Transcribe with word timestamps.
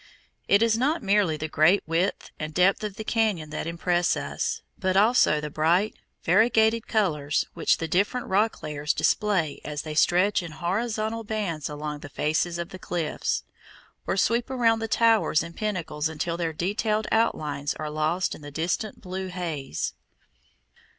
It 0.47 0.63
is 0.63 0.79
not 0.79 1.03
merely 1.03 1.37
the 1.37 1.47
great 1.47 1.83
width 1.85 2.31
and 2.39 2.55
depth 2.55 2.83
of 2.83 2.95
the 2.95 3.05
cañon 3.05 3.51
that 3.51 3.67
impress 3.67 4.17
us, 4.17 4.63
but 4.75 4.97
also 4.97 5.39
the 5.39 5.51
bright, 5.51 5.93
variegated 6.23 6.87
colors 6.87 7.45
which 7.53 7.77
the 7.77 7.87
different 7.87 8.25
rock 8.25 8.63
layers 8.63 8.95
display 8.95 9.61
as 9.63 9.83
they 9.83 9.93
stretch 9.93 10.41
in 10.41 10.53
horizontal 10.53 11.23
bands 11.23 11.69
along 11.69 11.99
the 11.99 12.09
faces 12.09 12.57
of 12.57 12.69
the 12.69 12.79
cliffs, 12.79 13.43
or 14.07 14.17
sweep 14.17 14.49
around 14.49 14.79
the 14.79 14.87
towers 14.87 15.43
and 15.43 15.55
pinnacles 15.55 16.09
until 16.09 16.35
their 16.35 16.51
detailed 16.51 17.05
outlines 17.11 17.75
are 17.75 17.91
lost 17.91 18.33
in 18.33 18.41
the 18.41 18.49
distant 18.49 19.01
blue 19.01 19.27
haze. 19.27 19.93